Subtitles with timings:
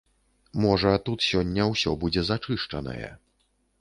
[0.61, 3.15] Можа, тут сёння ўсё будзе зачышчанае.